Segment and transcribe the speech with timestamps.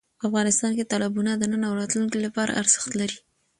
[0.27, 3.17] افغانستان کې تالابونه د نن او راتلونکي لپاره ارزښت لري.